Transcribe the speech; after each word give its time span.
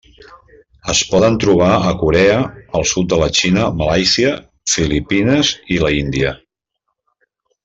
Es 0.93 1.01
poden 1.09 1.35
trobar 1.43 1.67
a 1.89 1.91
Corea, 2.03 2.39
al 2.79 2.87
sud 2.93 3.11
de 3.13 3.19
la 3.25 3.27
Xina, 3.41 3.67
Malàisia, 3.83 4.33
Filipines 4.73 5.53
i 5.77 5.83
l'Índia. 5.85 6.35